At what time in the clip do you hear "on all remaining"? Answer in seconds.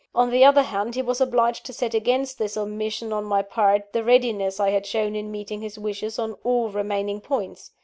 6.17-7.21